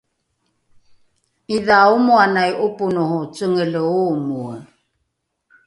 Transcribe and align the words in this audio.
’idha 1.55 1.77
omoanai 1.93 2.51
’oponoho 2.65 3.19
cengele 3.35 3.79
oomoe 3.95 4.57